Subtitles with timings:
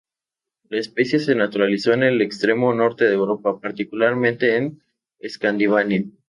[0.69, 4.81] La especie se naturalizó en el extremo norte de Europa, particularmente en
[5.19, 6.03] Escandinavia.